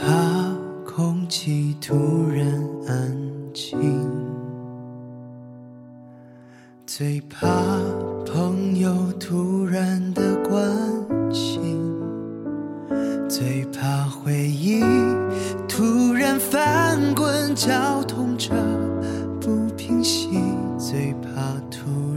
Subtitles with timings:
[0.00, 2.46] 怕空气突然
[2.86, 3.16] 安
[3.52, 3.76] 静
[6.86, 7.48] 最怕
[8.24, 10.62] 朋友突然的关
[11.32, 11.80] 心
[13.28, 14.80] 最怕回忆
[15.68, 18.50] 突然翻滚绞痛着
[19.40, 20.28] 不平息
[20.78, 22.16] 最怕突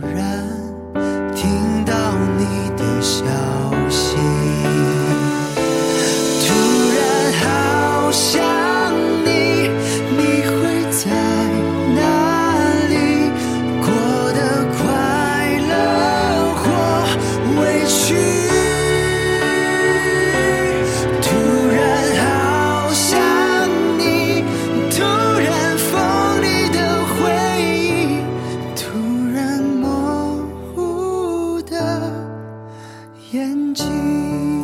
[33.32, 34.61] 眼睛。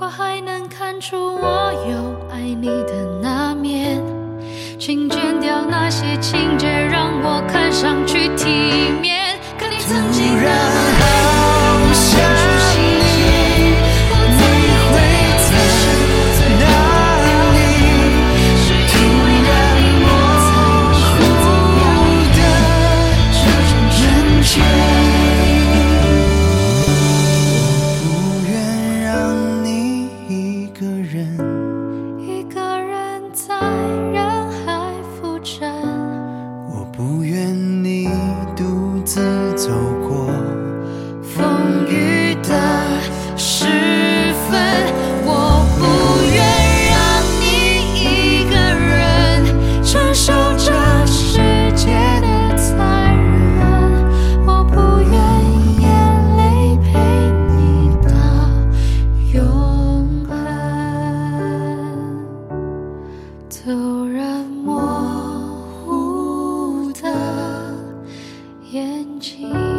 [0.00, 4.02] 如果还能看出我有爱你的那面
[4.78, 8.48] 请剪掉那些情节让我看上去体
[9.02, 9.19] 面。
[64.50, 64.80] 模
[65.84, 67.08] 糊的
[68.70, 69.69] 眼睛。